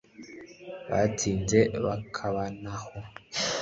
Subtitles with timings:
[0.91, 2.91] abatsinze bakabanaho